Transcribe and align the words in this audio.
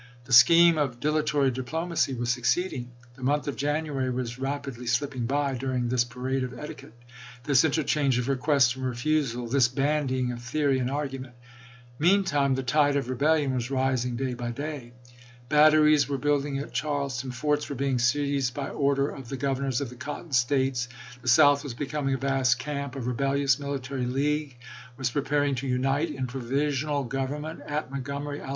The 0.25 0.33
scheme 0.33 0.79
of 0.79 0.99
dilatory 0.99 1.51
diplomacy 1.51 2.15
was 2.15 2.31
succeeding. 2.31 2.89
The 3.13 3.21
month 3.21 3.47
of 3.47 3.55
January 3.55 4.09
was 4.09 4.39
rapidly 4.39 4.87
slipping 4.87 5.27
by 5.27 5.53
during 5.53 5.89
this 5.89 6.03
parade 6.05 6.43
of 6.43 6.57
etiquette, 6.57 6.97
this 7.43 7.63
interchange 7.63 8.17
of 8.17 8.27
request 8.27 8.75
and 8.75 8.83
refusal, 8.83 9.45
this 9.47 9.67
bandying 9.67 10.31
of 10.31 10.41
theory 10.41 10.79
and 10.79 10.89
argument. 10.89 11.35
Meantime 11.99 12.55
the 12.55 12.63
tide 12.63 12.95
of 12.95 13.09
rebellion 13.11 13.53
was 13.53 13.69
rising 13.69 14.15
day 14.15 14.33
by 14.33 14.49
day. 14.49 14.93
Batteries 15.49 16.09
were 16.09 16.17
building 16.17 16.57
at 16.57 16.73
Charleston; 16.73 17.29
forts 17.29 17.69
were 17.69 17.75
being 17.75 17.99
seized 17.99 18.55
by 18.55 18.69
order 18.69 19.07
of 19.07 19.29
the 19.29 19.37
Governors 19.37 19.81
of 19.81 19.91
the 19.91 19.95
Cotton 19.95 20.31
States; 20.31 20.87
the 21.21 21.27
South 21.27 21.63
was 21.63 21.75
becoming 21.75 22.15
a 22.15 22.17
vast 22.17 22.57
camp; 22.57 22.95
a 22.95 22.99
rebellious 23.01 23.59
military 23.59 24.07
league 24.07 24.57
was 24.97 25.11
preparing 25.11 25.53
to 25.53 25.67
unite 25.67 26.09
in 26.09 26.25
provisional 26.25 27.03
government 27.03 27.59
at 27.67 27.91
Montgomery, 27.91 28.37
Alabama. 28.37 28.39
Vol. 28.45 28.49
III. 28.49 28.49